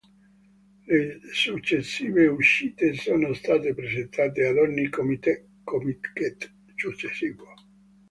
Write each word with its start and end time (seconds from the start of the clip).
Le 0.87 1.21
successive 1.31 2.25
uscite 2.31 2.95
sono 2.95 3.33
state 3.35 3.75
presentate 3.75 4.45
ad 4.45 4.57
ogni 4.57 4.89
Comiket 4.89 5.45
successivo. 6.73 7.45